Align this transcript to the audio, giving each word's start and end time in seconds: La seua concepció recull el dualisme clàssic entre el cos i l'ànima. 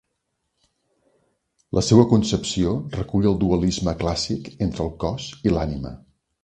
La 1.79 1.83
seua 1.89 2.07
concepció 2.13 2.73
recull 2.97 3.31
el 3.33 3.39
dualisme 3.45 3.97
clàssic 4.03 4.53
entre 4.69 4.89
el 4.89 4.95
cos 5.07 5.33
i 5.51 5.57
l'ànima. 5.59 5.99